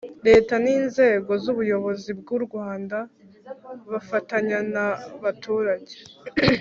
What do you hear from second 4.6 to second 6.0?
na baturage